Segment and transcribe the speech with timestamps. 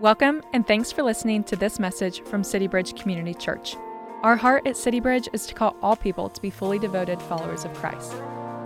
[0.00, 3.74] Welcome, and thanks for listening to this message from CityBridge Community Church.
[4.22, 7.74] Our heart at CityBridge is to call all people to be fully devoted followers of
[7.74, 8.12] Christ.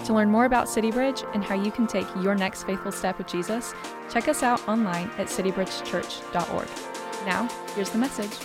[0.04, 3.28] To learn more about CityBridge and how you can take your next faithful step with
[3.28, 3.72] Jesus,
[4.10, 6.68] check us out online at citybridgechurch.org.
[7.24, 8.38] Now, here's the message.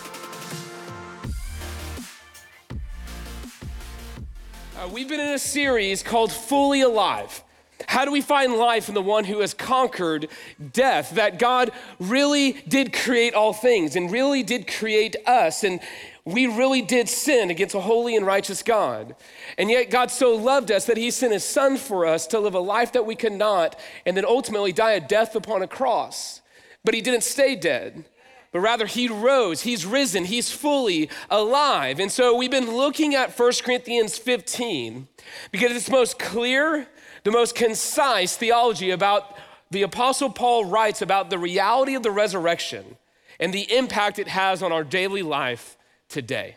[4.78, 7.44] Uh, we've been in a series called Fully Alive.
[7.86, 10.28] How do we find life in the one who has conquered
[10.74, 11.12] death?
[11.12, 15.64] That God really did create all things and really did create us.
[15.64, 15.80] And
[16.26, 19.16] we really did sin against a holy and righteous God.
[19.58, 22.56] And yet, God so loved us that He sent His Son for us to live
[22.56, 26.42] a life that we could not, and then ultimately die a death upon a cross.
[26.84, 28.06] But He didn't stay dead
[28.52, 32.00] but rather he rose, he's risen, he's fully alive.
[32.00, 35.08] And so we've been looking at 1 Corinthians 15
[35.52, 36.88] because it's most clear
[37.28, 39.36] the most concise theology about
[39.70, 42.96] the Apostle Paul writes about the reality of the resurrection
[43.38, 46.56] and the impact it has on our daily life today.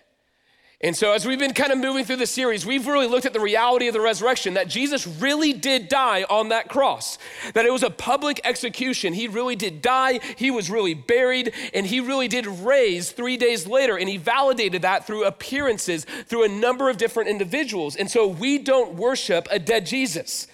[0.81, 3.33] And so, as we've been kind of moving through the series, we've really looked at
[3.33, 7.19] the reality of the resurrection that Jesus really did die on that cross,
[7.53, 9.13] that it was a public execution.
[9.13, 13.67] He really did die, he was really buried, and he really did raise three days
[13.67, 13.99] later.
[13.99, 17.97] And he validated that through appearances, through a number of different individuals.
[17.97, 20.47] And so, we don't worship a dead Jesus.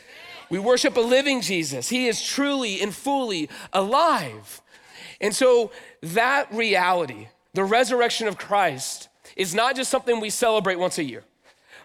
[0.48, 1.89] We worship a living Jesus.
[1.89, 4.62] He is truly and fully alive.
[5.20, 5.70] And so
[6.03, 11.25] that reality, the resurrection of Christ, is not just something we celebrate once a year,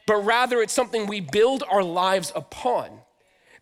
[0.06, 2.90] but rather it's something we build our lives upon.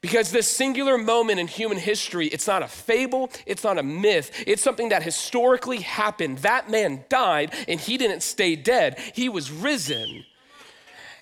[0.01, 4.31] Because this singular moment in human history, it's not a fable, it's not a myth,
[4.47, 6.37] it's something that historically happened.
[6.39, 10.23] That man died and he didn't stay dead, he was risen.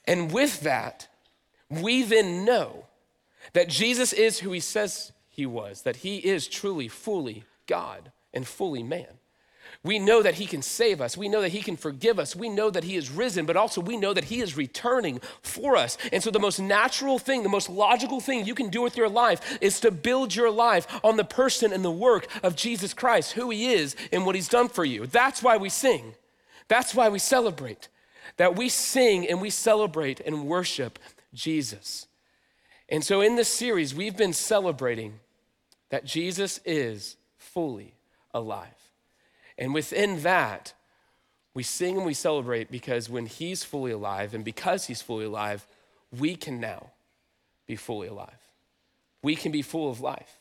[0.06, 1.08] And with that,
[1.69, 2.86] we then know
[3.58, 8.45] that Jesus is who he says he was, that he is truly, fully God and
[8.45, 9.08] fully man.
[9.83, 11.17] We know that he can save us.
[11.17, 12.35] We know that he can forgive us.
[12.35, 15.75] We know that he is risen, but also we know that he is returning for
[15.75, 15.97] us.
[16.13, 19.09] And so, the most natural thing, the most logical thing you can do with your
[19.09, 23.31] life is to build your life on the person and the work of Jesus Christ,
[23.31, 25.07] who he is and what he's done for you.
[25.07, 26.13] That's why we sing.
[26.68, 27.88] That's why we celebrate.
[28.35, 31.00] That we sing and we celebrate and worship
[31.34, 32.06] Jesus.
[32.90, 35.20] And so, in this series, we've been celebrating
[35.90, 37.94] that Jesus is fully
[38.34, 38.68] alive.
[39.58, 40.74] And within that,
[41.53, 45.66] we sing and we celebrate because when he's fully alive, and because he's fully alive,
[46.18, 46.92] we can now
[47.66, 48.30] be fully alive.
[49.24, 50.38] We can be full of life,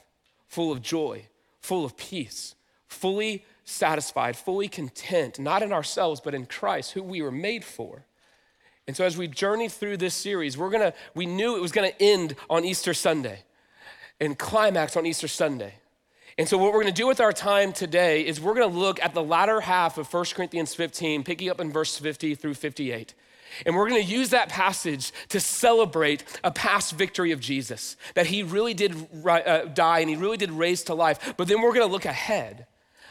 [0.47, 1.27] full of joy,
[1.61, 2.55] full of peace,
[2.87, 8.05] fully satisfied, fully content, not in ourselves, but in Christ, who we were made for.
[8.87, 11.93] And so as we journey through this series, we're gonna, we knew it was gonna
[11.99, 13.41] end on Easter Sunday
[14.21, 15.75] and climax on Easter Sunday.
[16.39, 19.13] And so what we're gonna do with our time today is we're gonna look at
[19.13, 23.15] the latter half of 1 Corinthians 15, picking up in verse 50 through 58.
[23.65, 28.43] And we're gonna use that passage to celebrate a past victory of Jesus, that he
[28.43, 28.95] really did
[29.27, 31.35] uh, die and he really did raise to life.
[31.37, 32.67] But then we're gonna look ahead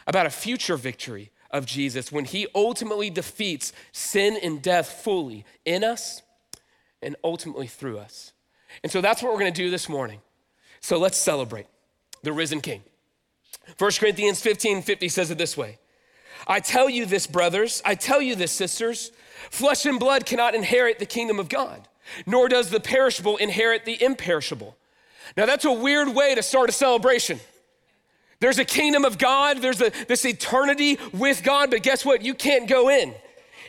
[0.06, 5.82] about a future victory of Jesus when he ultimately defeats sin and death fully in
[5.82, 6.22] us
[7.02, 8.32] and ultimately through us.
[8.82, 10.20] And so that's what we're going to do this morning.
[10.80, 11.66] So let's celebrate
[12.22, 12.82] the risen king.
[13.78, 15.78] 1 Corinthians 15 50 says it this way
[16.46, 19.10] I tell you this, brothers, I tell you this, sisters,
[19.50, 21.88] flesh and blood cannot inherit the kingdom of God,
[22.26, 24.76] nor does the perishable inherit the imperishable.
[25.36, 27.40] Now, that's a weird way to start a celebration.
[28.40, 32.22] There's a kingdom of God, there's a, this eternity with God, but guess what?
[32.22, 33.14] You can't go in.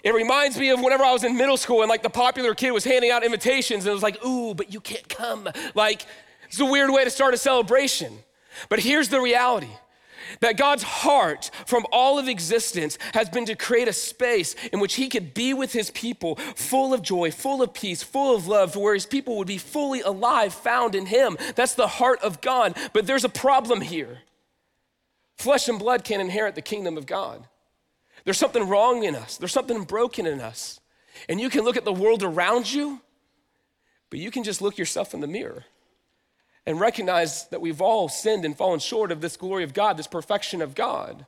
[0.04, 2.72] It reminds me of whenever I was in middle school and like the popular kid
[2.72, 5.50] was handing out invitations and it was like, ooh, but you can't come.
[5.74, 6.06] Like,
[6.48, 8.20] it's a weird way to start a celebration.
[8.70, 9.70] But here's the reality
[10.42, 14.96] that God's heart from all of existence has been to create a space in which
[14.96, 18.76] He could be with His people, full of joy, full of peace, full of love,
[18.76, 21.38] where His people would be fully alive, found in Him.
[21.56, 22.78] That's the heart of God.
[22.94, 24.20] But there's a problem here.
[25.38, 27.48] Flesh and blood can't inherit the kingdom of God.
[28.24, 30.80] There's something wrong in us, there's something broken in us.
[31.30, 33.02] And you can look at the world around you,
[34.10, 35.66] but you can just look yourself in the mirror
[36.66, 40.08] and recognize that we've all sinned and fallen short of this glory of God, this
[40.08, 41.26] perfection of God.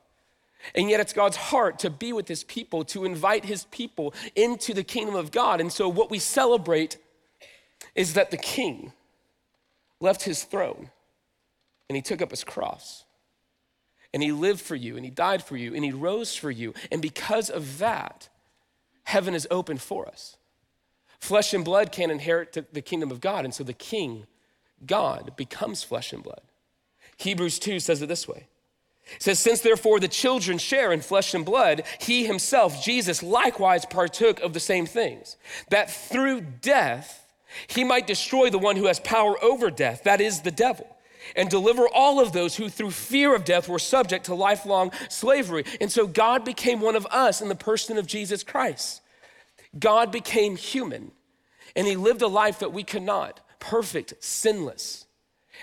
[0.74, 4.74] And yet, it's God's heart to be with his people, to invite his people into
[4.74, 5.60] the kingdom of God.
[5.60, 6.98] And so, what we celebrate
[7.94, 8.92] is that the king
[10.00, 10.90] left his throne
[11.88, 13.04] and he took up his cross
[14.12, 16.74] and he lived for you and he died for you and he rose for you.
[16.90, 18.28] And because of that,
[19.04, 20.36] heaven is open for us.
[21.20, 23.44] Flesh and blood can't inherit the kingdom of God.
[23.44, 24.26] And so the king,
[24.86, 26.40] God, becomes flesh and blood.
[27.18, 28.46] Hebrews 2 says it this way
[29.14, 33.84] It says, Since therefore the children share in flesh and blood, he himself, Jesus, likewise
[33.84, 35.36] partook of the same things,
[35.68, 37.26] that through death
[37.66, 40.96] he might destroy the one who has power over death, that is, the devil,
[41.36, 45.64] and deliver all of those who through fear of death were subject to lifelong slavery.
[45.80, 49.00] And so God became one of us in the person of Jesus Christ.
[49.78, 51.12] God became human,
[51.76, 55.06] and he lived a life that we could not perfect, sinless.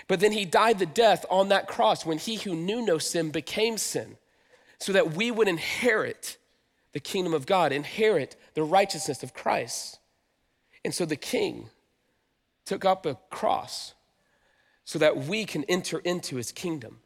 [0.06, 3.30] But then he died the death on that cross when he who knew no sin
[3.30, 4.16] became sin,
[4.78, 6.38] so that we would inherit
[6.92, 9.98] the kingdom of God, inherit the righteousness of Christ.
[10.84, 11.68] And so the king
[12.64, 13.94] took up a cross
[14.88, 17.00] so that we can enter into his kingdom.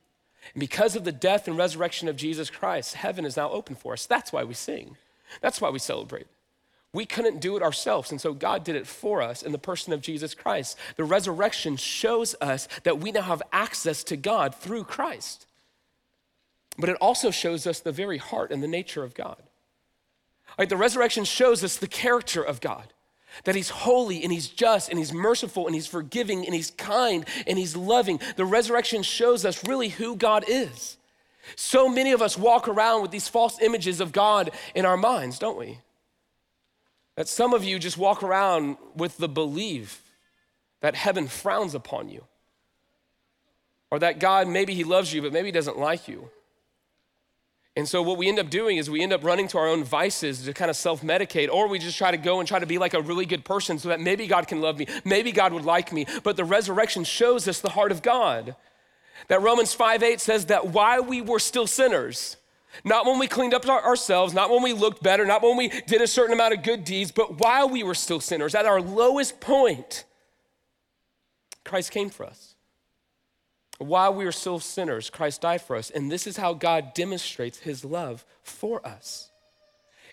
[0.55, 3.93] And because of the death and resurrection of Jesus Christ, heaven is now open for
[3.93, 4.07] us.
[4.07, 4.97] That's why we sing.
[5.41, 6.29] That's why we celebrate.
[6.93, 9.93] We couldn't do it ourselves, and so God did it for us in the person
[9.93, 10.79] of Jesus Christ.
[10.95, 15.47] The resurrection shows us that we now have access to God through Christ.
[16.79, 19.43] But it also shows us the very heart and the nature of God.
[20.57, 22.93] Right, the resurrection shows us the character of God
[23.45, 27.25] that he's holy and he's just and he's merciful and he's forgiving and he's kind
[27.47, 28.21] and he's loving.
[28.37, 30.97] The resurrection shows us really who God is.
[31.57, 35.39] So many of us walk around with these false images of God in our minds,
[35.39, 35.79] don't we?
[37.17, 40.03] That some of you just walk around with the belief
[40.81, 42.25] that heaven frowns upon you,
[43.91, 46.31] or that God, maybe He loves you, but maybe He doesn't like you.
[47.75, 49.83] And so, what we end up doing is we end up running to our own
[49.83, 52.67] vices to kind of self medicate, or we just try to go and try to
[52.67, 55.55] be like a really good person so that maybe God can love me, maybe God
[55.55, 56.07] would like me.
[56.23, 58.57] But the resurrection shows us the heart of God.
[59.29, 62.37] That Romans 5 8 says that while we were still sinners,
[62.85, 66.03] not when we cleaned up ourselves, not when we looked better, not when we did
[66.03, 69.41] a certain amount of good deeds, but while we were still sinners, at our lowest
[69.41, 70.05] point,
[71.65, 72.52] Christ came for us.
[73.83, 75.91] While we were still sinners, Christ died for us.
[75.91, 79.31] And this is how God demonstrates his love for us.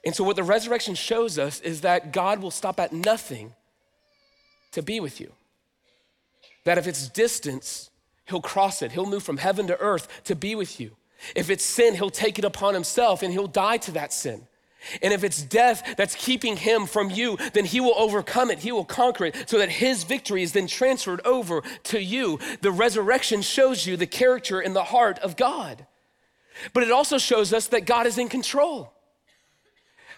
[0.06, 3.54] And so, what the resurrection shows us is that God will stop at nothing
[4.72, 5.34] to be with you.
[6.64, 7.90] That if it's distance,
[8.26, 10.96] he'll cross it, he'll move from heaven to earth to be with you.
[11.36, 14.48] If it's sin, he'll take it upon himself and he'll die to that sin.
[15.02, 18.60] And if it's death that's keeping him from you, then he will overcome it.
[18.60, 22.40] He will conquer it so that his victory is then transferred over to you.
[22.62, 25.86] The resurrection shows you the character and the heart of God.
[26.74, 28.94] But it also shows us that God is in control.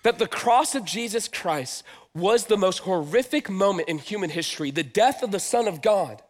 [0.04, 4.84] That the cross of Jesus Christ was the most horrific moment in human history, the
[4.84, 6.22] death of the Son of God.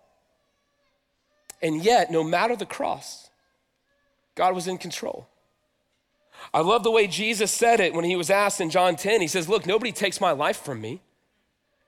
[1.62, 3.30] And yet, no matter the cross,
[4.36, 5.28] God was in control.
[6.54, 9.22] I love the way Jesus said it when he was asked in John 10.
[9.22, 11.02] He says, Look, nobody takes my life from me.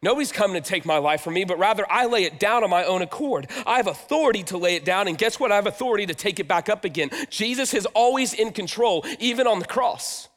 [0.01, 2.69] Nobody's coming to take my life from me, but rather I lay it down on
[2.69, 3.47] my own accord.
[3.65, 5.49] I have authority to lay it down, and guess what?
[5.49, 7.09] I have authority to take it back up again.
[7.29, 10.27] Jesus is always in control, even on the cross.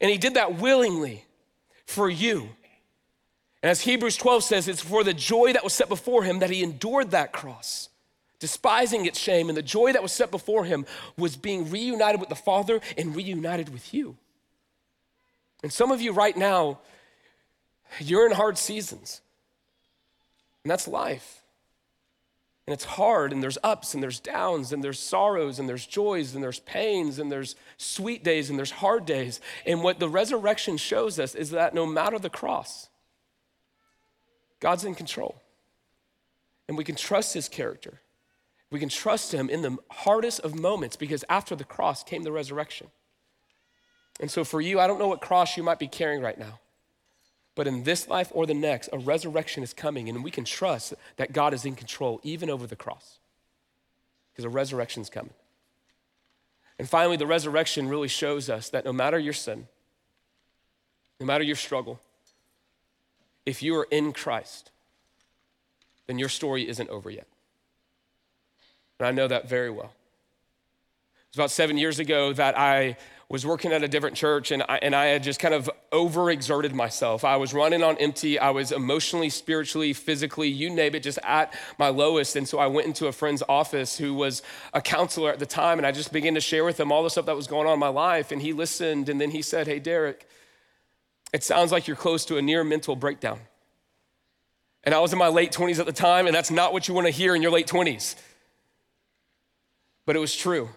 [0.00, 1.26] And he did that willingly
[1.84, 2.48] for you.
[3.62, 6.48] And as Hebrews 12 says, it's for the joy that was set before him that
[6.48, 7.89] he endured that cross
[8.40, 10.84] despising its shame, and the joy that was set before him
[11.16, 14.16] was being reunited with the Father and reunited with you.
[15.62, 16.78] And some of you right now,
[18.00, 19.20] you're in hard seasons,
[20.64, 21.36] and that's life.
[22.66, 26.34] And it's hard, and there's ups, and there's downs, and there's sorrows, and there's joys,
[26.34, 29.40] and there's pains, and there's sweet days, and there's hard days.
[29.66, 32.88] And what the resurrection shows us is that no matter the cross,
[34.60, 35.42] God's in control.
[36.68, 38.00] And we can trust his character.
[38.70, 42.32] We can trust him in the hardest of moments because after the cross came the
[42.32, 42.88] resurrection.
[44.20, 46.60] And so for you, I don't know what cross you might be carrying right now.
[47.56, 50.94] But in this life or the next, a resurrection is coming, and we can trust
[51.16, 53.18] that God is in control even over the cross
[54.32, 55.34] because a resurrection is coming.
[56.78, 59.66] And finally, the resurrection really shows us that no matter your sin,
[61.18, 62.00] no matter your struggle,
[63.44, 64.70] if you are in Christ,
[66.06, 67.26] then your story isn't over yet.
[69.00, 69.86] And I know that very well.
[69.86, 72.98] It was about seven years ago that I
[73.30, 76.74] was working at a different church and I, and I had just kind of overexerted
[76.74, 77.24] myself.
[77.24, 78.38] I was running on empty.
[78.38, 82.36] I was emotionally, spiritually, physically, you name it, just at my lowest.
[82.36, 84.42] And so I went into a friend's office who was
[84.74, 87.08] a counselor at the time and I just began to share with him all the
[87.08, 88.32] stuff that was going on in my life.
[88.32, 90.28] And he listened and then he said, Hey, Derek,
[91.32, 93.38] it sounds like you're close to a near mental breakdown.
[94.84, 96.94] And I was in my late 20s at the time, and that's not what you
[96.94, 98.16] want to hear in your late 20s
[100.06, 100.68] but it was true.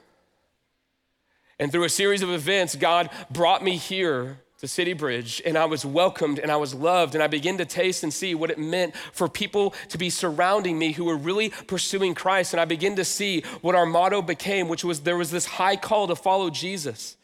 [1.59, 5.85] And through a series of events, God brought me here to CityBridge and I was
[5.85, 8.95] welcomed and I was loved and I began to taste and see what it meant
[9.11, 13.03] for people to be surrounding me who were really pursuing Christ and I began to
[13.03, 17.17] see what our motto became which was there was this high call to follow Jesus.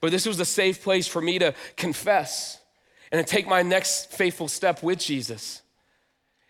[0.00, 2.60] But this was a safe place for me to confess
[3.12, 5.62] and to take my next faithful step with Jesus.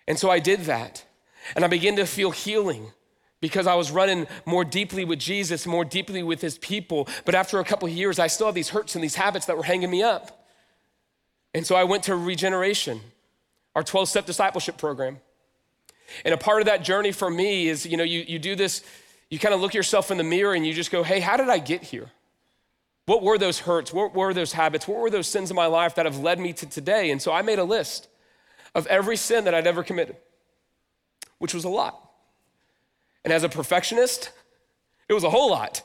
[0.09, 1.04] And so I did that.
[1.54, 2.92] And I began to feel healing
[3.41, 7.09] because I was running more deeply with Jesus, more deeply with his people.
[7.25, 9.57] But after a couple of years, I still had these hurts and these habits that
[9.57, 10.47] were hanging me up.
[11.55, 13.01] And so I went to Regeneration,
[13.75, 15.21] our 12 step discipleship program.
[16.25, 18.83] And a part of that journey for me is, you know, you, you do this,
[19.31, 21.49] you kind of look yourself in the mirror and you just go, hey, how did
[21.49, 22.11] I get here?
[23.07, 23.93] What were those hurts?
[23.93, 24.87] What were those habits?
[24.87, 27.11] What were those sins in my life that have led me to today?
[27.11, 28.09] And so I made a list
[28.75, 30.17] of every sin that I'd ever committed,
[31.39, 32.10] which was a lot.
[33.25, 34.31] And as a perfectionist,
[35.09, 35.83] it was a whole lot.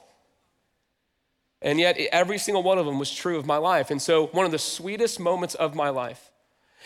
[1.62, 3.90] And yet, every single one of them was true of my life.
[3.90, 6.32] And so, one of the sweetest moments of my life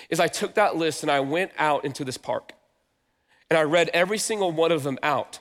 [0.09, 2.53] is I took that list and I went out into this park
[3.49, 5.39] and I read every single one of them out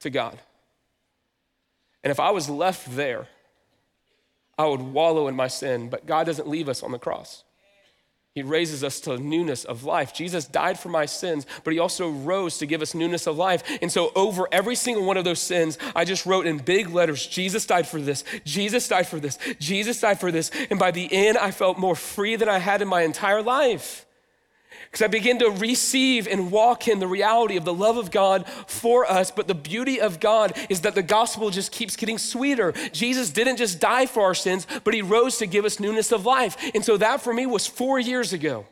[0.00, 0.38] to God.
[2.02, 3.28] And if I was left there,
[4.58, 7.44] I would wallow in my sin, but God doesn't leave us on the cross.
[8.34, 10.12] He raises us to newness of life.
[10.12, 13.62] Jesus died for my sins, but he also rose to give us newness of life.
[13.80, 17.24] And so, over every single one of those sins, I just wrote in big letters
[17.24, 20.50] Jesus died for this, Jesus died for this, Jesus died for this.
[20.68, 24.04] And by the end, I felt more free than I had in my entire life
[24.94, 28.46] because I begin to receive and walk in the reality of the love of God
[28.68, 29.32] for us.
[29.32, 32.72] But the beauty of God is that the gospel just keeps getting sweeter.
[32.92, 36.24] Jesus didn't just die for our sins, but he rose to give us newness of
[36.24, 36.56] life.
[36.76, 38.66] And so that for me was four years ago.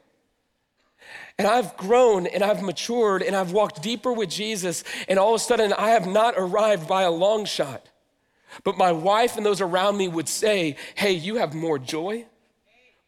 [1.39, 4.85] And I've grown and I've matured and I've walked deeper with Jesus.
[5.09, 7.89] And all of a sudden, I have not arrived by a long shot.
[8.63, 12.27] But my wife and those around me would say, Hey, you have more joy,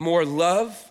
[0.01, 0.91] more love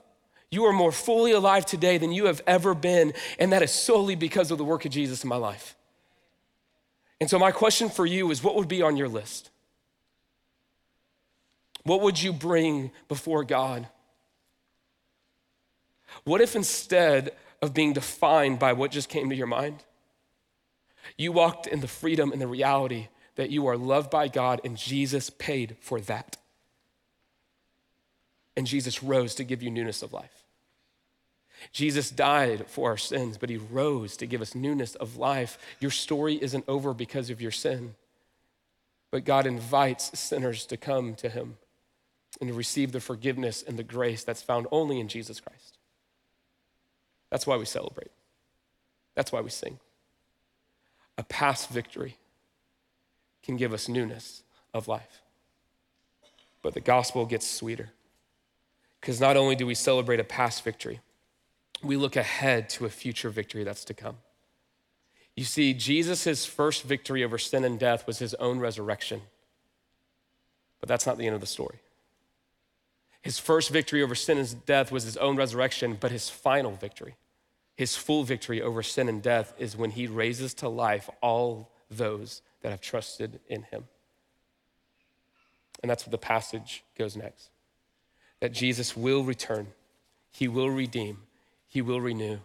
[0.54, 4.16] you are more fully alive today than you have ever been, and that is solely
[4.16, 5.76] because of the work of Jesus in my life.
[7.20, 9.50] And so, my question for you is what would be on your list?
[11.84, 13.88] What would you bring before God?
[16.24, 17.32] What if instead
[17.62, 19.84] of being defined by what just came to your mind,
[21.18, 24.78] you walked in the freedom and the reality that you are loved by God and
[24.78, 26.38] Jesus paid for that?
[28.56, 30.44] And Jesus rose to give you newness of life.
[31.72, 35.58] Jesus died for our sins, but he rose to give us newness of life.
[35.80, 37.96] Your story isn't over because of your sin,
[39.12, 41.58] but God invites sinners to come to him
[42.42, 45.78] and to receive the forgiveness and the grace that's found only in Jesus Christ.
[47.30, 48.12] That's why we celebrate.
[49.16, 49.80] That's why we sing.
[51.18, 52.18] A past victory
[53.44, 54.44] can give us newness
[54.74, 55.22] of life.
[56.62, 57.92] But the gospel gets sweeter.
[59.04, 61.02] Because not only do we celebrate a past victory,
[61.84, 64.16] we look ahead to a future victory that's to come.
[65.36, 69.20] You see, Jesus' first victory over sin and death was his own resurrection.
[70.80, 71.80] But that's not the end of the story.
[73.22, 77.18] His first victory over sin and death was his own resurrection, but his final victory,
[77.76, 82.42] his full victory over sin and death, is when he raises to life all those
[82.62, 83.84] that have trusted in him.
[85.82, 87.50] And that's what the passage goes next
[88.44, 89.68] that Jesus will return,
[90.30, 91.20] he will redeem,
[91.66, 92.40] he will renew.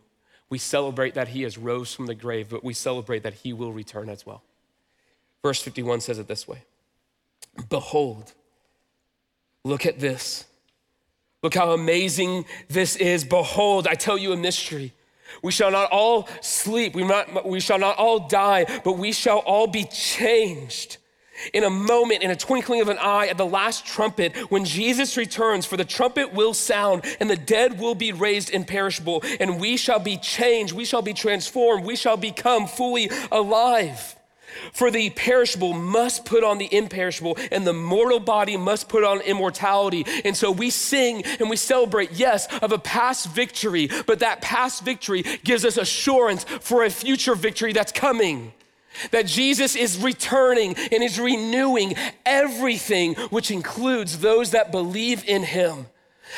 [0.48, 3.72] We celebrate that he has rose from the grave, but we celebrate that he will
[3.72, 4.44] return as well.
[5.42, 6.62] Verse 51 says it this way
[7.68, 8.32] Behold,
[9.64, 10.44] look at this.
[11.42, 13.24] Look how amazing this is.
[13.24, 14.92] Behold, I tell you a mystery.
[15.42, 19.38] We shall not all sleep, we, not, we shall not all die, but we shall
[19.38, 20.98] all be changed
[21.52, 25.16] in a moment, in a twinkling of an eye, at the last trumpet, when Jesus
[25.16, 29.76] returns, for the trumpet will sound, and the dead will be raised imperishable, and we
[29.76, 34.16] shall be changed, we shall be transformed, we shall become fully alive.
[34.72, 39.20] For the perishable must put on the imperishable, and the mortal body must put on
[39.20, 40.04] immortality.
[40.24, 44.84] And so we sing and we celebrate, yes, of a past victory, but that past
[44.84, 48.52] victory gives us assurance for a future victory that's coming.
[49.10, 51.94] That Jesus is returning and is renewing
[52.26, 55.86] everything, which includes those that believe in him,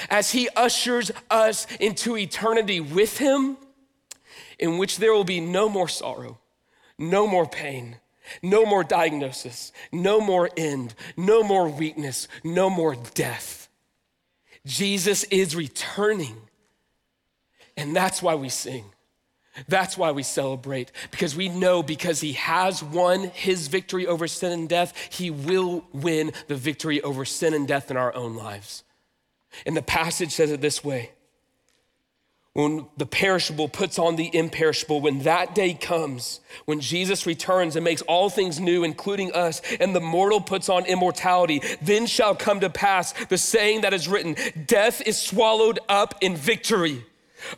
[0.09, 3.57] as he ushers us into eternity with him,
[4.59, 6.38] in which there will be no more sorrow,
[6.99, 7.97] no more pain,
[8.43, 13.69] no more diagnosis, no more end, no more weakness, no more death.
[14.67, 16.37] Jesus is returning,
[17.76, 18.85] and that's why we sing.
[19.69, 24.52] That's why we celebrate, because we know because he has won his victory over sin
[24.52, 28.85] and death, he will win the victory over sin and death in our own lives.
[29.67, 31.11] And the passage says it this way
[32.52, 37.85] when the perishable puts on the imperishable, when that day comes, when Jesus returns and
[37.85, 42.59] makes all things new, including us, and the mortal puts on immortality, then shall come
[42.61, 44.35] to pass the saying that is written
[44.67, 47.05] Death is swallowed up in victory.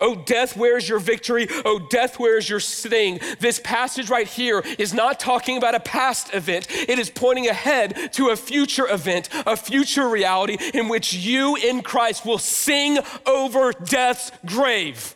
[0.00, 1.46] Oh, death, where's your victory?
[1.64, 3.20] Oh, death, where's your sting?
[3.40, 6.66] This passage right here is not talking about a past event.
[6.70, 11.82] It is pointing ahead to a future event, a future reality in which you in
[11.82, 15.14] Christ will sing over death's grave.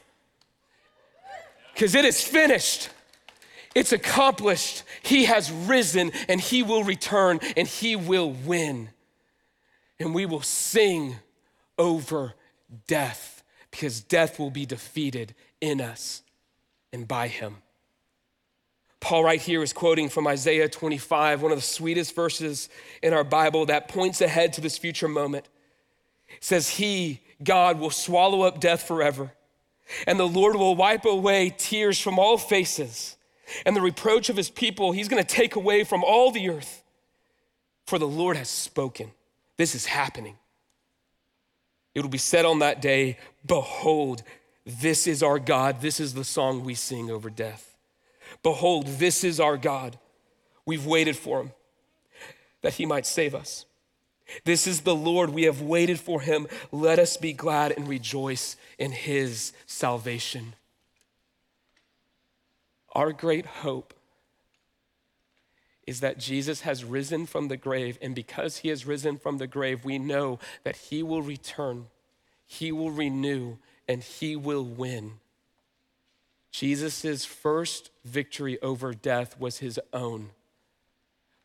[1.72, 2.88] Because it is finished,
[3.74, 4.82] it's accomplished.
[5.02, 8.88] He has risen and he will return and he will win.
[10.00, 11.16] And we will sing
[11.78, 12.34] over
[12.86, 13.35] death
[13.76, 16.22] because death will be defeated in us
[16.94, 17.56] and by him.
[19.00, 22.70] Paul, right here, is quoting from Isaiah 25, one of the sweetest verses
[23.02, 25.46] in our Bible that points ahead to this future moment.
[26.28, 29.32] It says, He, God, will swallow up death forever,
[30.06, 33.18] and the Lord will wipe away tears from all faces,
[33.66, 36.82] and the reproach of his people he's gonna take away from all the earth.
[37.84, 39.12] For the Lord has spoken.
[39.58, 40.38] This is happening.
[41.96, 44.22] It will be said on that day, Behold,
[44.66, 45.80] this is our God.
[45.80, 47.74] This is the song we sing over death.
[48.42, 49.98] Behold, this is our God.
[50.66, 51.52] We've waited for him
[52.60, 53.64] that he might save us.
[54.44, 55.30] This is the Lord.
[55.30, 56.48] We have waited for him.
[56.70, 60.54] Let us be glad and rejoice in his salvation.
[62.92, 63.94] Our great hope
[65.86, 69.46] is that Jesus has risen from the grave, and because he has risen from the
[69.46, 71.86] grave, we know that he will return,
[72.44, 73.56] he will renew,
[73.88, 75.14] and he will win.
[76.50, 80.30] Jesus' first victory over death was his own,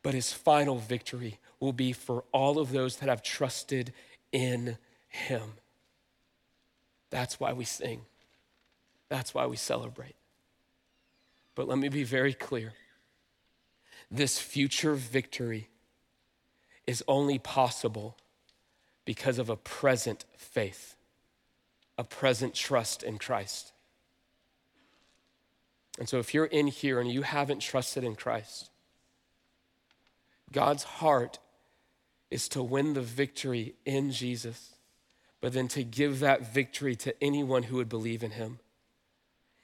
[0.01, 3.93] but his final victory will be for all of those that have trusted
[4.31, 5.53] in him.
[7.11, 8.01] That's why we sing.
[9.09, 10.15] That's why we celebrate.
[11.53, 12.73] But let me be very clear
[14.11, 15.69] this future victory
[16.85, 18.17] is only possible
[19.05, 20.95] because of a present faith,
[21.97, 23.71] a present trust in Christ.
[25.97, 28.69] And so, if you're in here and you haven't trusted in Christ,
[30.51, 31.39] God's heart
[32.29, 34.75] is to win the victory in Jesus,
[35.39, 38.59] but then to give that victory to anyone who would believe in him.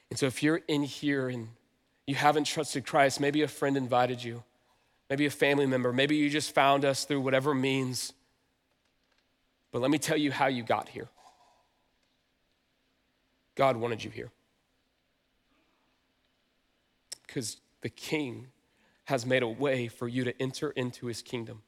[0.09, 1.49] And so, if you're in here and
[2.07, 4.43] you haven't trusted Christ, maybe a friend invited you,
[5.09, 8.13] maybe a family member, maybe you just found us through whatever means.
[9.71, 11.09] But let me tell you how you got here.
[13.55, 14.31] God wanted you here.
[17.25, 18.47] Because the king
[19.05, 21.61] has made a way for you to enter into his kingdom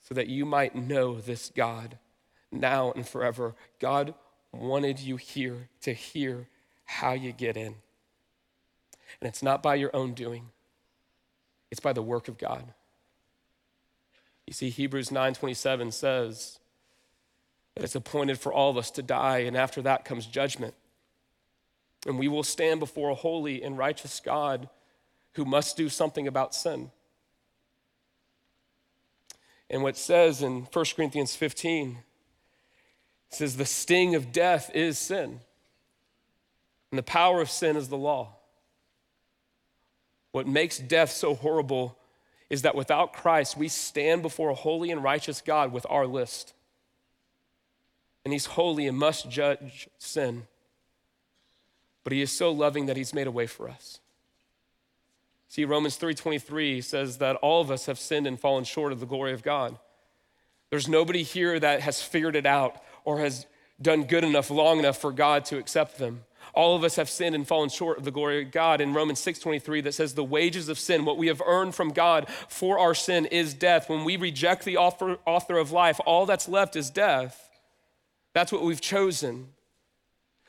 [0.00, 1.98] so that you might know this God
[2.50, 3.54] now and forever.
[3.80, 4.14] God
[4.52, 6.48] wanted you here to hear
[6.84, 7.76] how you get in.
[9.20, 10.50] And it's not by your own doing,
[11.70, 12.72] it's by the work of God.
[14.46, 16.58] You see, Hebrews 9:27 says
[17.74, 20.74] that it's appointed for all of us to die, and after that comes judgment.
[22.06, 24.68] And we will stand before a holy and righteous God
[25.34, 26.90] who must do something about sin.
[29.70, 31.98] And what says in 1 Corinthians 15
[33.30, 35.40] says, The sting of death is sin,
[36.90, 38.36] and the power of sin is the law.
[40.32, 41.96] What makes death so horrible
[42.50, 46.54] is that without Christ, we stand before a holy and righteous God with our list.
[48.24, 50.44] And He's holy and must judge sin.
[52.04, 54.00] But He is so loving that He's made a way for us.
[55.48, 59.06] See, Romans 3:23 says that all of us have sinned and fallen short of the
[59.06, 59.78] glory of God.
[60.70, 63.46] There's nobody here that has figured it out or has
[63.80, 66.24] done good enough long enough for God to accept them.
[66.54, 68.80] All of us have sinned and fallen short of the glory of God.
[68.80, 72.28] In Romans 6:23 that says the wages of sin, what we have earned from God
[72.48, 73.88] for our sin is death.
[73.88, 77.48] When we reject the author, author of life, all that's left is death.
[78.34, 79.48] That's what we've chosen.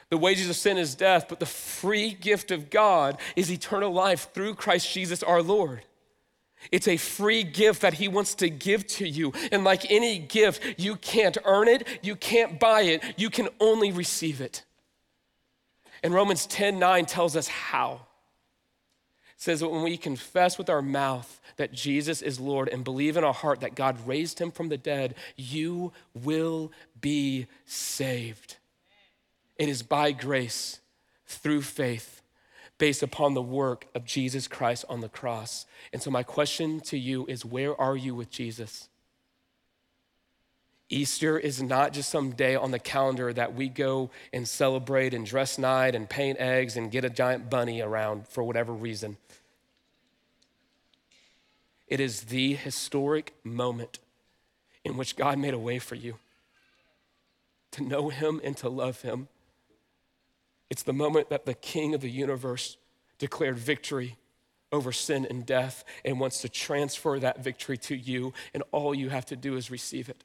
[0.10, 4.30] The wages of sin is death, but the free gift of God is eternal life
[4.34, 5.84] through Christ Jesus our Lord.
[6.72, 9.34] It's a free gift that He wants to give to you.
[9.52, 13.92] And like any gift, you can't earn it, you can't buy it, you can only
[13.92, 14.64] receive it.
[16.04, 18.02] And Romans 10 9 tells us how.
[19.36, 23.18] It says that when we confess with our mouth that Jesus is Lord and believe
[23.18, 28.58] in our heart that God raised him from the dead, you will be saved.
[29.58, 30.80] It is by grace,
[31.26, 32.22] through faith,
[32.78, 35.66] based upon the work of Jesus Christ on the cross.
[35.92, 38.90] And so, my question to you is where are you with Jesus?
[40.90, 45.26] Easter is not just some day on the calendar that we go and celebrate and
[45.26, 49.18] dress night and paint eggs and get a giant bunny around for whatever reason.
[51.88, 54.00] It is the historic moment
[54.84, 56.16] in which God made a way for you
[57.72, 59.28] to know Him and to love Him.
[60.70, 62.78] It's the moment that the King of the universe
[63.20, 64.18] declared victory
[64.72, 69.10] over sin and death and wants to transfer that victory to you, and all you
[69.10, 70.24] have to do is receive it.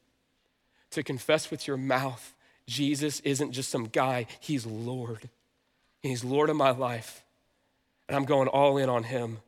[0.92, 2.34] To confess with your mouth,
[2.66, 5.28] Jesus isn't just some guy, He's Lord.
[6.02, 7.24] He's Lord of my life,
[8.08, 9.38] and I'm going all in on Him.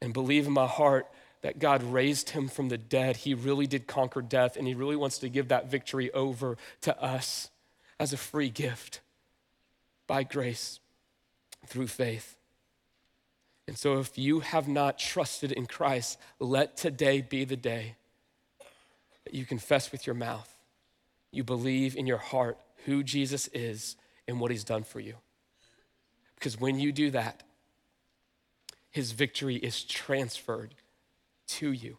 [0.00, 1.06] And believe in my heart
[1.44, 3.18] that God raised him from the dead.
[3.18, 7.02] He really did conquer death, and He really wants to give that victory over to
[7.02, 7.50] us
[8.00, 9.00] as a free gift
[10.06, 10.80] by grace
[11.66, 12.36] through faith.
[13.66, 17.96] And so, if you have not trusted in Christ, let today be the day
[19.32, 20.48] you confess with your mouth,
[21.30, 23.96] you believe in your heart who Jesus is
[24.28, 25.14] and what he's done for you.
[26.34, 27.42] Because when you do that,
[28.90, 30.74] his victory is transferred
[31.46, 31.98] to you.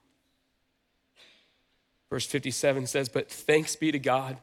[2.09, 4.37] Verse 57 says, But thanks be to God,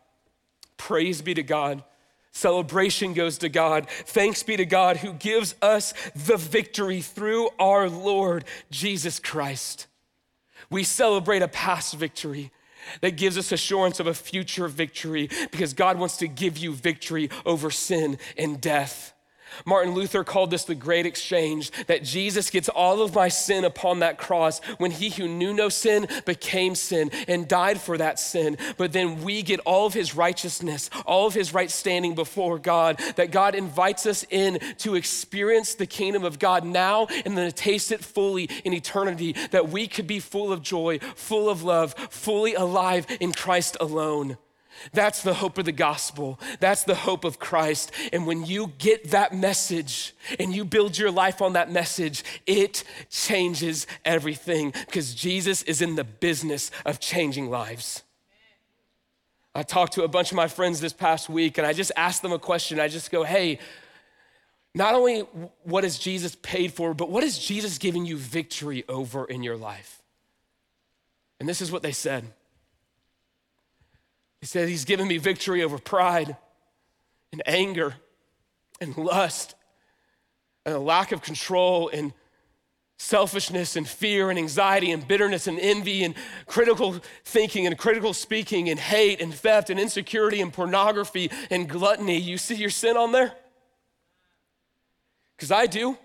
[0.76, 1.84] praise be to God
[2.32, 3.88] Celebration goes to God.
[3.90, 9.86] Thanks be to God who gives us the victory through our Lord Jesus Christ.
[10.70, 12.50] We celebrate a past victory
[13.00, 17.30] that gives us assurance of a future victory because God wants to give you victory
[17.44, 19.12] over sin and death.
[19.64, 24.00] Martin Luther called this the great exchange that Jesus gets all of my sin upon
[24.00, 28.56] that cross when he who knew no sin became sin and died for that sin.
[28.76, 32.98] But then we get all of his righteousness, all of his right standing before God,
[33.16, 37.52] that God invites us in to experience the kingdom of God now and then to
[37.52, 41.94] taste it fully in eternity, that we could be full of joy, full of love,
[42.10, 44.36] fully alive in Christ alone.
[44.92, 46.40] That's the hope of the gospel.
[46.60, 47.92] That's the hope of Christ.
[48.12, 52.84] And when you get that message and you build your life on that message, it
[53.10, 58.02] changes everything because Jesus is in the business of changing lives.
[59.54, 62.22] I talked to a bunch of my friends this past week and I just asked
[62.22, 62.80] them a question.
[62.80, 63.58] I just go, hey,
[64.74, 65.20] not only
[65.64, 69.56] what has Jesus paid for, but what is Jesus giving you victory over in your
[69.56, 70.02] life?
[71.38, 72.24] And this is what they said.
[74.42, 76.36] He said, He's given me victory over pride
[77.30, 77.94] and anger
[78.80, 79.54] and lust
[80.66, 82.12] and a lack of control and
[82.98, 88.68] selfishness and fear and anxiety and bitterness and envy and critical thinking and critical speaking
[88.68, 92.18] and hate and theft and insecurity and pornography and gluttony.
[92.18, 93.32] You see your sin on there?
[95.36, 95.96] Because I do.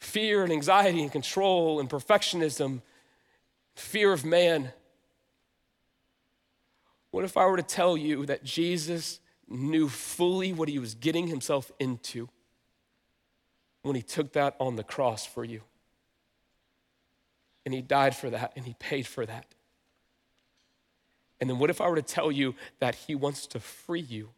[0.00, 2.80] Fear and anxiety and control and perfectionism,
[3.74, 4.72] fear of man.
[7.12, 11.28] What if I were to tell you that Jesus knew fully what he was getting
[11.28, 12.28] himself into
[13.82, 15.60] when he took that on the cross for you?
[17.64, 19.46] And he died for that and he paid for that.
[21.38, 24.30] And then what if I were to tell you that he wants to free you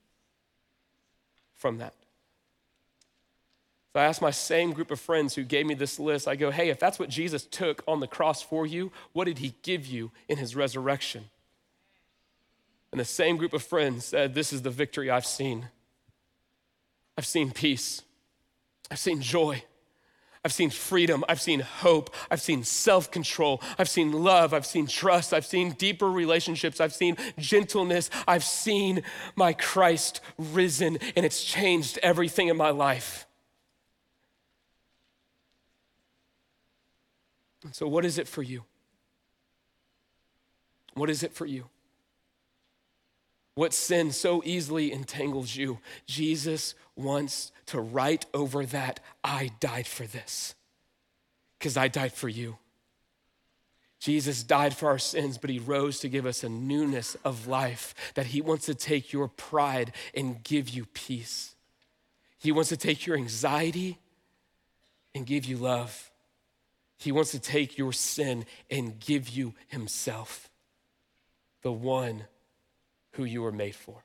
[1.55, 1.95] from that?
[3.93, 6.51] So I asked my same group of friends who gave me this list, I go,
[6.51, 9.87] hey, if that's what Jesus took on the cross for you, what did he give
[9.87, 11.27] you in his resurrection?
[12.95, 15.69] And the same group of friends said, This is the victory I've seen.
[17.19, 18.03] I've seen peace.
[18.89, 19.65] I've seen joy.
[20.45, 21.25] I've seen freedom.
[21.29, 22.15] I've seen hope.
[22.31, 23.61] I've seen self control.
[23.81, 24.55] I've seen love.
[24.55, 25.35] I've seen trust.
[25.35, 26.81] I've seen deeper relationships.
[26.81, 28.11] I've seen gentleness.
[28.29, 29.03] I've seen
[29.35, 33.27] my Christ risen, and it's changed everything in my life.
[37.73, 38.63] So, what is it for you?
[40.95, 41.71] What is it for you?
[43.55, 45.79] What sin so easily entangles you?
[46.07, 50.55] Jesus wants to write over that I died for this
[51.59, 52.59] because I died for you.
[54.01, 57.95] Jesus died for our sins, but he rose to give us a newness of life,
[58.15, 61.55] that he wants to take your pride and give you peace.
[62.39, 63.99] He wants to take your anxiety
[65.15, 66.11] and give you love.
[66.99, 70.51] He wants to take your sin and give you himself,
[71.63, 72.25] the one
[73.15, 74.05] who you were made for.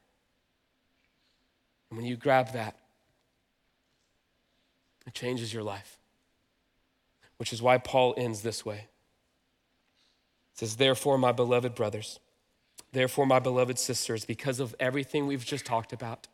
[1.89, 2.75] And when you grab that,
[5.05, 5.97] it changes your life.
[7.37, 8.87] Which is why Paul ends this way.
[10.53, 12.19] It says, Therefore, my beloved brothers,
[12.91, 16.27] therefore, my beloved sisters, because of everything we've just talked about,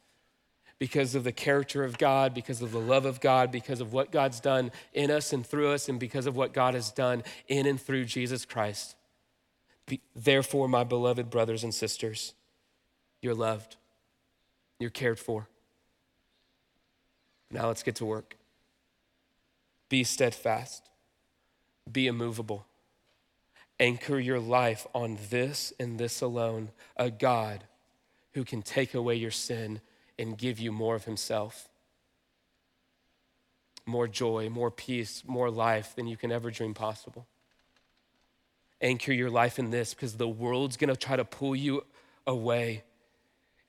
[0.77, 4.11] because of the character of God, because of the love of God, because of what
[4.11, 7.65] God's done in us and through us, and because of what God has done in
[7.65, 8.95] and through Jesus Christ,
[10.15, 12.33] therefore, my beloved brothers and sisters,
[13.21, 13.75] you're loved,
[14.79, 15.47] you're cared for.
[17.51, 18.37] Now let's get to work.
[19.89, 20.89] Be steadfast,
[21.91, 22.65] be immovable.
[23.79, 27.65] Anchor your life on this and this alone a God
[28.33, 29.81] who can take away your sin
[30.17, 31.69] and give you more of Himself.
[33.85, 37.27] More joy, more peace, more life than you can ever dream possible.
[38.81, 41.83] Anchor your life in this because the world's gonna try to pull you
[42.25, 42.83] away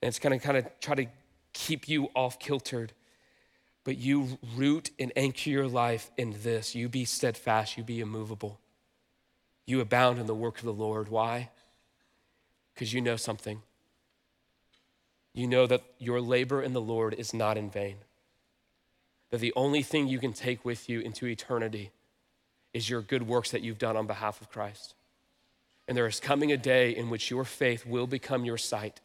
[0.01, 1.05] and it's gonna kind of try to
[1.53, 2.93] keep you off kiltered.
[3.83, 6.75] But you root and anchor your life in this.
[6.75, 8.59] You be steadfast, you be immovable.
[9.65, 11.09] You abound in the work of the Lord.
[11.09, 11.49] Why?
[12.73, 13.61] Because you know something.
[15.33, 17.97] You know that your labor in the Lord is not in vain.
[19.29, 21.91] That the only thing you can take with you into eternity
[22.73, 24.95] is your good works that you've done on behalf of Christ.
[25.87, 28.99] And there is coming a day in which your faith will become your sight,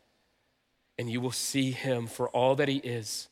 [0.98, 3.28] and you will see him for all that he is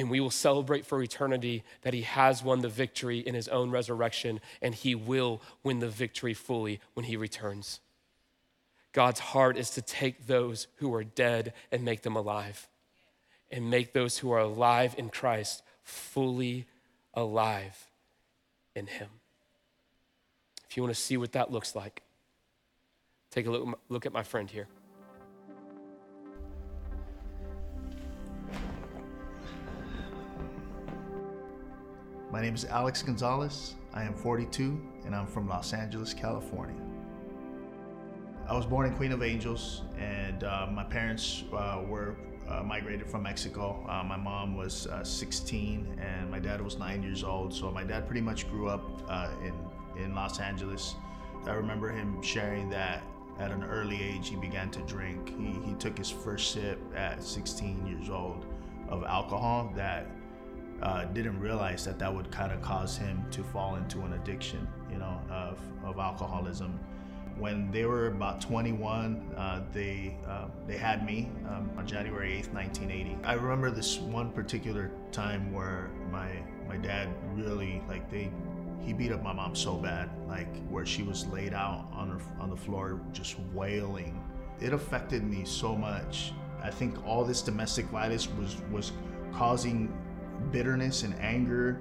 [0.00, 3.70] and we will celebrate for eternity that he has won the victory in his own
[3.70, 7.80] resurrection, and he will win the victory fully when he returns.
[8.92, 12.66] God's heart is to take those who are dead and make them alive,
[13.50, 16.66] and make those who are alive in Christ fully
[17.12, 17.90] alive
[18.74, 19.08] in him.
[20.70, 22.00] If you want to see what that looks like,
[23.30, 24.66] take a look, look at my friend here.
[32.30, 33.74] My name is Alex Gonzalez.
[33.92, 36.80] I am 42 and I'm from Los Angeles, California.
[38.48, 42.14] I was born in Queen of Angels, and uh, my parents uh, were
[42.48, 43.84] uh, migrated from Mexico.
[43.88, 47.52] Uh, my mom was uh, 16 and my dad was nine years old.
[47.52, 50.94] So my dad pretty much grew up uh, in, in Los Angeles.
[51.46, 53.02] I remember him sharing that
[53.40, 55.36] at an early age he began to drink.
[55.36, 58.46] He, he took his first sip at 16 years old
[58.88, 60.06] of alcohol that
[60.82, 64.66] uh, didn't realize that that would kind of cause him to fall into an addiction,
[64.90, 66.78] you know, of, of alcoholism.
[67.38, 72.52] When they were about 21, uh, they uh, they had me um, on January 8th,
[72.52, 73.16] 1980.
[73.24, 78.30] I remember this one particular time where my my dad really like they
[78.84, 82.20] he beat up my mom so bad, like where she was laid out on her,
[82.40, 84.22] on the floor just wailing.
[84.60, 86.32] It affected me so much.
[86.62, 88.92] I think all this domestic violence was was
[89.32, 89.92] causing
[90.52, 91.80] bitterness and anger.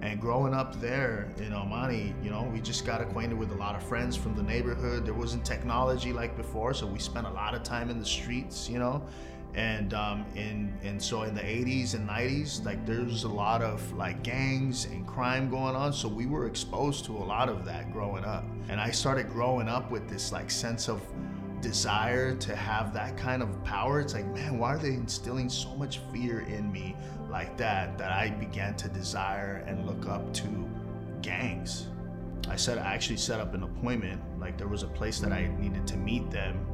[0.00, 3.74] And growing up there in Monte, you know, we just got acquainted with a lot
[3.74, 5.06] of friends from the neighborhood.
[5.06, 8.68] There wasn't technology like before, so we spent a lot of time in the streets,
[8.68, 9.02] you know.
[9.54, 13.62] And um, in and so in the 80s and 90s, like there was a lot
[13.62, 15.94] of like gangs and crime going on.
[15.94, 18.44] So we were exposed to a lot of that growing up.
[18.68, 21.00] And I started growing up with this like sense of
[21.62, 24.00] desire to have that kind of power.
[24.00, 26.94] It's like, man, why are they instilling so much fear in me
[27.30, 30.68] like that that I began to desire and look up to
[31.22, 31.88] gangs.
[32.48, 34.22] I said I actually set up an appointment.
[34.38, 36.64] Like there was a place that I needed to meet them.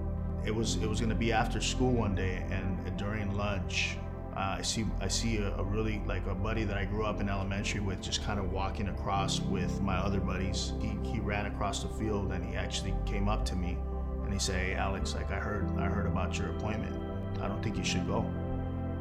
[0.45, 3.97] It was it was gonna be after school one day, and during lunch,
[4.37, 7.21] uh, I see I see a, a, really like a buddy that I grew up
[7.21, 10.73] in elementary with, just kind of walking across with my other buddies.
[10.81, 13.79] He he ran across the field and he actually came up to me,
[14.25, 16.97] and he said, "Hey Alex, like I heard I heard about your appointment.
[17.41, 18.27] I don't think you should go.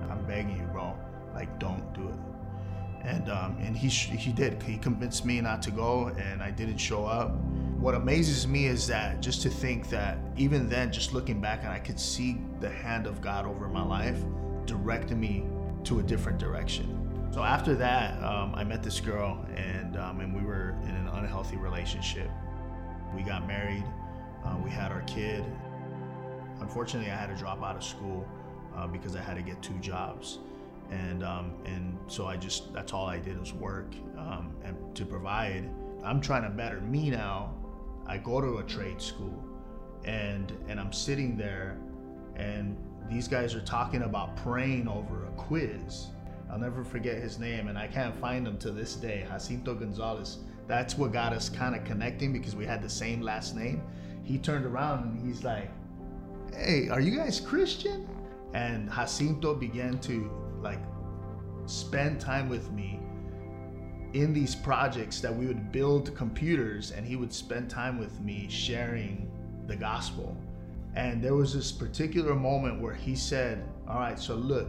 [0.10, 0.96] I'm begging you, bro
[1.34, 2.16] like don't do it.
[3.04, 4.62] And um, and he he did.
[4.62, 7.32] He convinced me not to go and I didn't show up.
[7.80, 11.70] What amazes me is that just to think that even then just looking back and
[11.70, 14.20] I could see the hand of God over my life
[14.66, 15.46] directing me
[15.86, 16.98] to a different direction.
[17.34, 21.08] So after that um, I met this girl and um, and we were in an
[21.08, 22.30] unhealthy relationship.
[23.16, 23.84] We got married.
[24.46, 25.44] Uh, we had our kid.
[26.60, 28.28] Unfortunately I had to drop out of school
[28.76, 30.38] uh, because I had to get two jobs
[30.92, 35.06] and um, and so I just that's all I did was work um, and to
[35.06, 35.70] provide.
[36.04, 37.54] I'm trying to better me now.
[38.06, 39.44] I go to a trade school,
[40.04, 41.78] and and I'm sitting there,
[42.36, 42.78] and
[43.10, 46.08] these guys are talking about praying over a quiz.
[46.52, 49.26] I'll never forget his name, and I can't find him to this day.
[49.30, 50.40] Jacinto Gonzalez.
[50.68, 53.82] That's what got us kind of connecting because we had the same last name.
[54.24, 55.70] He turned around and he's like,
[56.54, 58.08] "Hey, are you guys Christian?"
[58.54, 60.80] And Jacinto began to like
[61.66, 63.00] spend time with me
[64.14, 68.48] in these projects that we would build computers and he would spend time with me
[68.50, 69.32] sharing
[69.68, 70.36] the gospel
[70.96, 74.68] and there was this particular moment where he said all right so look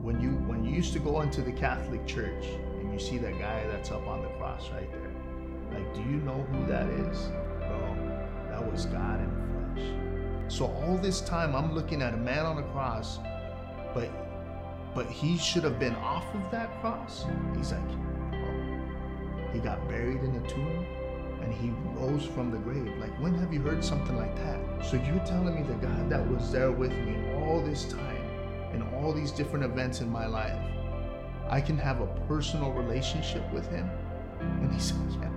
[0.00, 2.44] when you when you used to go into the catholic church
[2.80, 6.16] and you see that guy that's up on the cross right there like do you
[6.16, 10.14] know who that is bro that was god in the flesh.
[10.48, 13.18] So all this time I'm looking at a man on a cross,
[13.94, 14.08] but
[14.94, 17.24] but he should have been off of that cross.
[17.56, 17.82] He's like,
[18.32, 20.86] oh, he got buried in a tomb
[21.42, 22.96] and he rose from the grave.
[22.98, 24.84] Like, when have you heard something like that?
[24.84, 28.24] So you're telling me the God that was there with me all this time
[28.72, 30.58] in all these different events in my life,
[31.48, 33.88] I can have a personal relationship with him?
[34.40, 35.30] And he said, Yeah,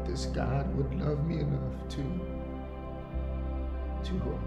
[0.00, 2.02] that this God would love me enough to
[4.04, 4.38] to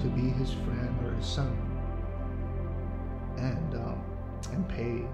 [0.00, 1.56] to be his friend or his son.
[3.38, 4.02] And um,
[4.52, 5.04] and pay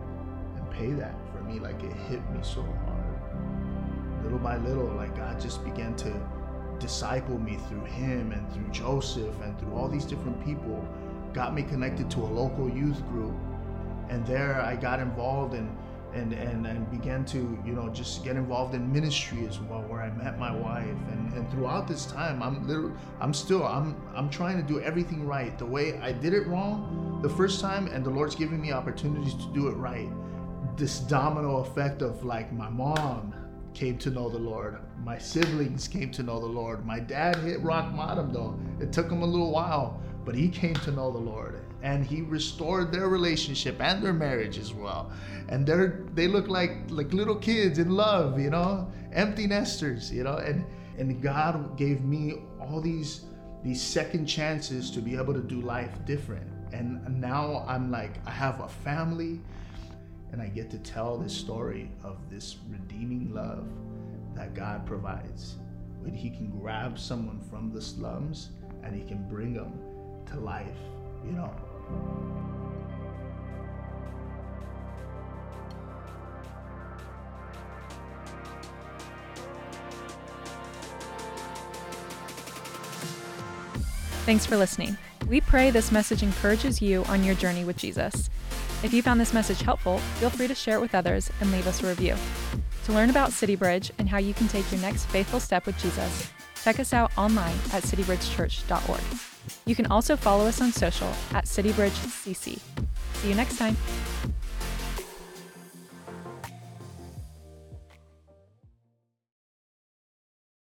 [0.56, 4.22] and pay that for me like it hit me so hard.
[4.22, 6.12] Little by little like god just began to
[6.78, 10.84] disciple me through him and through joseph and through all these different people
[11.32, 13.34] got me connected to a local youth group.
[14.08, 15.74] And there i got involved in
[16.14, 20.02] and, and, and began to you know just get involved in ministry as well where
[20.02, 20.84] i met my wife.
[20.84, 25.26] And, and throughout this time i'm literally i'm still i'm i'm trying to do everything
[25.26, 25.58] right.
[25.58, 29.34] The way i did it wrong the first time and the lord's giving me opportunities
[29.34, 30.08] to do it right.
[30.76, 33.34] This domino effect of like my mom
[33.74, 34.78] came to know the lord.
[35.02, 36.84] My siblings came to know the lord.
[36.84, 38.58] My dad hit rock bottom though.
[38.80, 42.22] It took him a little while but he came to know the lord and he
[42.22, 45.10] restored their relationship and their marriage as well.
[45.48, 50.22] And they're they look like like little kids in love you know empty nesters you
[50.22, 50.64] know and
[50.96, 53.24] and god gave me all these
[53.62, 56.48] these second chances to be able to do life different.
[56.72, 59.40] And now i'm like i have a family
[60.30, 63.66] and i get to tell this story of this redeeming love
[64.34, 65.56] that god provides.
[66.00, 68.50] When he can grab someone from the slums
[68.82, 69.72] and he can bring them
[70.26, 70.78] to life
[71.24, 71.52] you know
[84.24, 84.96] Thanks for listening.
[85.28, 88.30] We pray this message encourages you on your journey with Jesus.
[88.82, 91.66] If you found this message helpful, feel free to share it with others and leave
[91.66, 92.14] us a review.
[92.84, 96.30] To learn about CityBridge and how you can take your next faithful step with Jesus,
[96.62, 99.31] check us out online at citybridgechurch.org.
[99.66, 102.58] You can also follow us on social at CityBridgeCC.
[103.14, 103.76] See you next time.